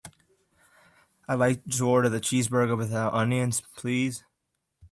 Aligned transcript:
I'd 1.27 1.35
like 1.35 1.63
to 1.63 1.87
order 1.87 2.09
the 2.09 2.19
cheeseburger 2.19 2.75
without 2.75 3.13
onions, 3.13 3.61
please. 3.77 4.23